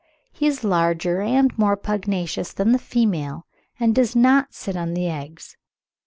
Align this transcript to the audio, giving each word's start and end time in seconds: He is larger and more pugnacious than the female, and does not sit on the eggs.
He 0.31 0.47
is 0.47 0.63
larger 0.63 1.21
and 1.21 1.55
more 1.59 1.77
pugnacious 1.77 2.53
than 2.53 2.71
the 2.71 2.79
female, 2.79 3.45
and 3.79 3.93
does 3.93 4.15
not 4.15 4.51
sit 4.55 4.75
on 4.75 4.95
the 4.95 5.07
eggs. 5.07 5.57